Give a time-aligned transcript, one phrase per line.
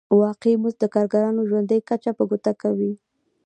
[0.21, 2.91] واقعي مزد د کارګرانو د ژوند کچه په ګوته کوي